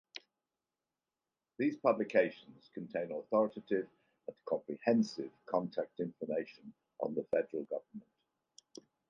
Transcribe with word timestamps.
These 1.59 1.77
publications 1.77 2.71
contain 2.73 3.11
authoritative 3.11 3.87
and 4.25 4.35
comprehensive 4.49 5.29
contact 5.45 5.99
information 5.99 6.73
on 7.01 7.13
the 7.13 7.23
federal 7.25 7.65
government. 7.65 8.09